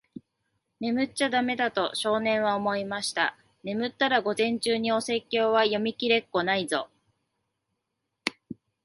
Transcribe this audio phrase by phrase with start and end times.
[0.79, 3.37] 「眠っちゃだめだ。」と、少年は思いました。
[3.63, 6.89] 「眠ったら、午前中にお説教は読みきれっこないぞ。」